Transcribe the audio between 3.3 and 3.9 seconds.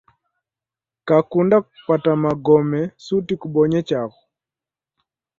kubonye